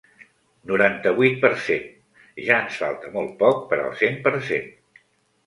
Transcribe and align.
Noranta-vuit 0.69 1.37
per 1.43 1.51
cent 1.65 1.85
Ja 2.47 2.57
ens 2.65 2.81
falta 2.85 3.13
molt 3.19 3.37
poc 3.45 3.61
per 3.75 3.81
al 3.85 3.95
cent 4.03 4.19
per 4.27 4.35
cent. 4.51 4.69